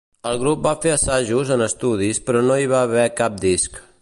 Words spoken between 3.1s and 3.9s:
cap disc.